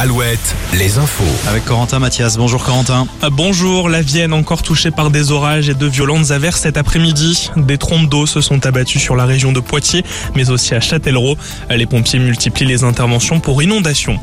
Alouette, 0.00 0.54
les 0.74 0.98
infos. 0.98 1.24
Avec 1.48 1.64
Corentin 1.64 1.98
Mathias. 1.98 2.36
Bonjour 2.36 2.62
Corentin. 2.62 3.08
Ah, 3.20 3.30
Bonjour, 3.30 3.88
la 3.88 4.00
Vienne 4.00 4.32
encore 4.32 4.62
touchée 4.62 4.92
par 4.92 5.10
des 5.10 5.32
orages 5.32 5.68
et 5.68 5.74
de 5.74 5.86
violentes 5.86 6.30
averses 6.30 6.60
cet 6.60 6.76
après-midi. 6.76 7.50
Des 7.56 7.78
trompes 7.78 8.08
d'eau 8.08 8.24
se 8.24 8.40
sont 8.40 8.64
abattues 8.64 9.00
sur 9.00 9.16
la 9.16 9.24
région 9.26 9.50
de 9.50 9.58
Poitiers, 9.58 10.04
mais 10.36 10.50
aussi 10.50 10.76
à 10.76 10.80
Châtellerault. 10.80 11.36
Les 11.68 11.86
pompiers 11.86 12.20
multiplient 12.20 12.64
les 12.64 12.84
interventions 12.84 13.40
pour 13.40 13.60
inondations. 13.60 14.20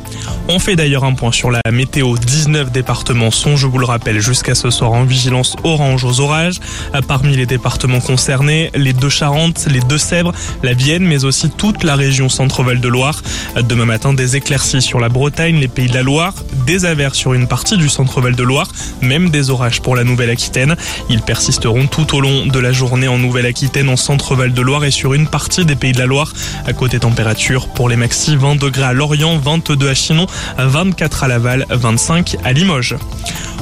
On 0.48 0.60
fait 0.60 0.76
d'ailleurs 0.76 1.06
un 1.06 1.14
point 1.16 1.32
sur 1.32 1.50
la 1.50 1.60
météo. 1.72 2.16
19 2.20 2.72
départements 2.72 3.32
sont, 3.32 3.58
je 3.58 3.66
vous 3.66 3.80
le 3.80 3.86
rappelle, 3.86 4.20
jusqu'à 4.20 4.54
ce 4.54 4.70
soir 4.70 4.92
en 4.92 5.04
vigilance 5.04 5.56
orange 5.64 6.04
aux 6.04 6.20
orages. 6.20 6.60
Ah, 6.94 7.02
Parmi 7.02 7.36
les 7.36 7.48
départements 7.48 8.00
concernés, 8.00 8.70
les 8.76 8.94
deux 8.94 9.10
Charentes, 9.10 9.66
les 9.68 9.80
deux 9.80 9.98
Sèvres, 9.98 10.34
la 10.62 10.74
Vienne, 10.74 11.04
mais 11.04 11.26
aussi 11.26 11.50
toute 11.50 11.84
la 11.84 11.96
région 11.96 12.30
Centre-Val 12.30 12.80
de 12.80 12.88
Loire. 12.88 13.24
Ah, 13.56 13.64
Demain 13.64 13.86
matin, 13.86 14.14
des 14.14 14.36
éclaircies 14.36 14.84
sur 14.84 15.00
la 15.00 15.10
Bretagne, 15.10 15.56
les 15.56 15.68
Pays 15.68 15.88
de 15.88 15.96
la 15.96 16.04
Loire, 16.04 16.36
des 16.68 16.86
averses 16.86 17.18
sur 17.18 17.34
une 17.34 17.48
partie 17.48 17.78
du 17.78 17.90
Centre-Val 17.90 18.36
de 18.36 18.44
Loire, 18.44 18.68
même 19.02 19.32
des 19.32 19.50
orages 19.50 19.82
pour 19.82 19.96
la 19.96 20.04
Nouvelle-Aquitaine. 20.04 20.76
Ils 21.10 21.24
persisteront 21.24 21.88
tout 21.88 22.16
au 22.16 22.22
long 22.22 22.46
de 22.46 22.60
la 22.60 22.72
journée 22.72 23.08
en 23.08 23.18
Nouvelle-Aquitaine, 23.18 23.90
en 23.90 23.98
Centre-Val 23.98 24.54
de 24.54 24.62
Loire 24.62 24.86
et 24.86 24.92
sur 24.92 25.16
une 25.16 25.26
partie 25.28 25.66
des 25.66 25.76
Pays 25.76 25.94
de 25.94 26.00
la 26.00 26.06
Loire. 26.06 26.32
À 26.68 26.74
côté 26.74 27.00
température 27.00 27.68
pour 27.68 27.90
les 27.90 27.96
maxi, 27.96 28.36
20 28.36 28.58
degrés 28.58 28.84
à 28.84 28.94
Lorient, 28.94 29.40
22 29.40 29.90
à 29.90 29.96
Chinon, 29.96 30.28
24 30.58 31.24
à 31.24 31.28
Laval, 31.28 31.66
25 31.70 32.38
à 32.44 32.54
Limoges. 32.54 32.96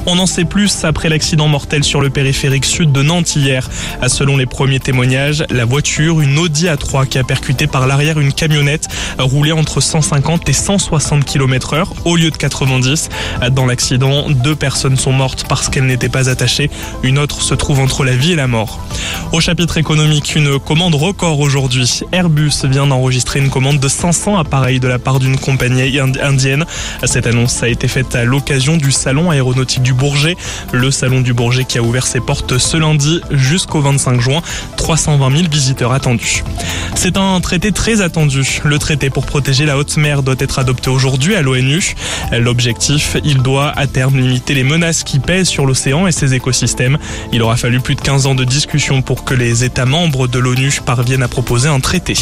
On 0.05 0.19
en 0.19 0.25
sait 0.25 0.43
plus 0.45 0.83
après 0.83 1.07
l'accident 1.09 1.47
mortel 1.47 1.83
sur 1.83 2.01
le 2.01 2.09
périphérique 2.09 2.65
sud 2.65 2.91
de 2.91 3.01
Nantes 3.01 3.35
hier. 3.35 3.69
Selon 4.07 4.35
les 4.37 4.45
premiers 4.45 4.79
témoignages, 4.79 5.45
la 5.49 5.65
voiture, 5.65 6.19
une 6.21 6.37
Audi 6.37 6.65
A3 6.65 7.07
qui 7.07 7.17
a 7.17 7.23
percuté 7.23 7.67
par 7.67 7.87
l'arrière 7.87 8.19
une 8.19 8.33
camionnette, 8.33 8.87
roulait 9.17 9.51
entre 9.53 9.79
150 9.81 10.49
et 10.49 10.53
160 10.53 11.23
km 11.25 11.73
heure 11.73 11.93
au 12.05 12.15
lieu 12.15 12.31
de 12.31 12.37
90. 12.37 13.09
Dans 13.51 13.65
l'accident, 13.65 14.29
deux 14.29 14.55
personnes 14.55 14.97
sont 14.97 15.13
mortes 15.13 15.45
parce 15.47 15.69
qu'elles 15.69 15.85
n'étaient 15.85 16.09
pas 16.09 16.29
attachées. 16.29 16.69
Une 17.03 17.17
autre 17.17 17.41
se 17.41 17.53
trouve 17.53 17.79
entre 17.79 18.03
la 18.03 18.15
vie 18.15 18.33
et 18.33 18.35
la 18.35 18.47
mort. 18.47 18.79
Au 19.31 19.39
chapitre 19.39 19.77
économique, 19.77 20.35
une 20.35 20.59
commande 20.59 20.95
record 20.95 21.39
aujourd'hui. 21.39 22.01
Airbus 22.11 22.51
vient 22.65 22.87
d'enregistrer 22.87 23.39
une 23.39 23.49
commande 23.49 23.79
de 23.79 23.87
500 23.87 24.37
appareils 24.37 24.79
de 24.79 24.87
la 24.87 24.99
part 24.99 25.19
d'une 25.19 25.37
compagnie 25.37 25.97
ind- 25.99 26.19
indienne. 26.21 26.65
Cette 27.05 27.27
annonce 27.27 27.63
a 27.63 27.69
été 27.69 27.87
faite 27.87 28.15
à 28.15 28.23
l'occasion 28.25 28.75
du 28.77 28.91
salon 28.91 29.31
aéronautique 29.31 29.82
du 29.83 29.93
Bourget. 29.93 30.35
Le 30.71 30.89
salon 30.89 31.21
du 31.21 31.33
Bourget 31.33 31.65
qui 31.65 31.77
a 31.77 31.83
ouvert 31.83 32.07
ses 32.07 32.19
portes 32.19 32.57
ce 32.57 32.77
lundi 32.77 33.21
jusqu'au 33.31 33.81
25 33.81 34.19
juin. 34.19 34.41
320 34.77 35.37
000 35.37 35.49
visiteurs 35.51 35.91
attendus. 35.91 36.43
C'est 36.95 37.17
un 37.17 37.39
traité 37.41 37.71
très 37.71 38.01
attendu. 38.01 38.61
Le 38.63 38.79
traité 38.79 39.09
pour 39.09 39.25
protéger 39.25 39.65
la 39.65 39.77
haute 39.77 39.97
mer 39.97 40.23
doit 40.23 40.35
être 40.39 40.59
adopté 40.59 40.89
aujourd'hui 40.89 41.35
à 41.35 41.41
l'ONU. 41.41 41.95
L'objectif, 42.31 43.17
il 43.23 43.41
doit 43.41 43.71
à 43.75 43.87
terme 43.87 44.17
limiter 44.17 44.53
les 44.53 44.63
menaces 44.63 45.03
qui 45.03 45.19
pèsent 45.19 45.49
sur 45.49 45.65
l'océan 45.65 46.07
et 46.07 46.11
ses 46.11 46.33
écosystèmes. 46.33 46.97
Il 47.31 47.41
aura 47.41 47.57
fallu 47.57 47.79
plus 47.81 47.95
de 47.95 48.01
15 48.01 48.27
ans 48.27 48.35
de 48.35 48.43
discussion 48.43 49.01
pour 49.01 49.25
que 49.25 49.33
les 49.33 49.63
États 49.63 49.85
membres 49.85 50.27
de 50.27 50.39
l'ONU 50.39 50.71
parviennent 50.85 51.23
à 51.23 51.27
proposer 51.27 51.67
un 51.67 51.79
traité. 51.79 52.13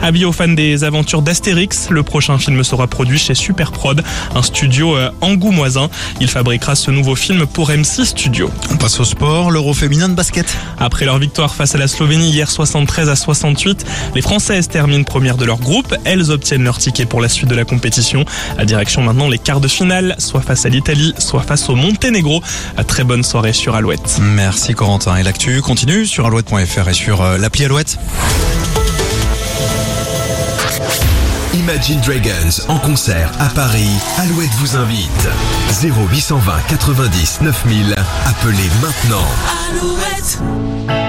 Avis 0.00 0.24
aux 0.24 0.32
fans 0.32 0.48
des 0.48 0.84
aventures 0.84 1.22
d'Astérix, 1.22 1.90
le 1.90 2.02
prochain 2.02 2.38
film 2.38 2.62
sera 2.62 2.86
produit 2.86 3.18
chez 3.18 3.34
Superprod, 3.34 4.02
un 4.34 4.42
studio 4.42 4.96
euh, 4.96 5.10
angoumoisin. 5.20 5.90
Il 6.20 6.28
fabriquera 6.28 6.74
ce 6.78 6.90
nouveau 6.92 7.16
film 7.16 7.46
pour 7.46 7.70
M6 7.70 8.04
Studio. 8.04 8.50
On 8.70 8.76
passe 8.76 9.00
au 9.00 9.04
sport, 9.04 9.50
l'Euro 9.50 9.74
féminin 9.74 10.08
de 10.08 10.14
basket. 10.14 10.56
Après 10.78 11.04
leur 11.04 11.18
victoire 11.18 11.54
face 11.54 11.74
à 11.74 11.78
la 11.78 11.88
Slovénie 11.88 12.30
hier 12.30 12.48
73 12.48 13.08
à 13.08 13.16
68, 13.16 13.84
les 14.14 14.22
Françaises 14.22 14.68
terminent 14.68 15.02
première 15.02 15.36
de 15.36 15.44
leur 15.44 15.58
groupe. 15.58 15.94
Elles 16.04 16.30
obtiennent 16.30 16.62
leur 16.62 16.78
ticket 16.78 17.04
pour 17.04 17.20
la 17.20 17.28
suite 17.28 17.48
de 17.50 17.56
la 17.56 17.64
compétition. 17.64 18.24
À 18.58 18.64
direction 18.64 19.02
maintenant 19.02 19.28
les 19.28 19.38
quarts 19.38 19.60
de 19.60 19.68
finale, 19.68 20.14
soit 20.18 20.40
face 20.40 20.66
à 20.66 20.68
l'Italie, 20.68 21.14
soit 21.18 21.42
face 21.42 21.68
au 21.68 21.74
Monténégro. 21.74 22.42
À 22.76 22.84
très 22.84 23.02
bonne 23.02 23.24
soirée 23.24 23.52
sur 23.52 23.74
Alouette. 23.74 24.18
Merci 24.22 24.74
Corentin. 24.74 25.16
Et 25.16 25.24
l'actu 25.24 25.60
continue 25.60 26.06
sur 26.06 26.26
alouette.fr 26.26 26.88
et 26.88 26.94
sur 26.94 27.22
euh, 27.22 27.38
l'appli 27.38 27.64
Alouette. 27.64 27.98
Imagine 31.58 32.00
Dragons 32.02 32.62
en 32.68 32.78
concert 32.78 33.32
à 33.40 33.48
Paris. 33.48 33.90
Alouette 34.18 34.54
vous 34.58 34.76
invite. 34.76 35.28
0820 35.82 36.52
90 36.68 37.40
9000. 37.40 37.96
Appelez 38.26 38.70
maintenant. 38.80 39.26
Alouette. 39.68 41.07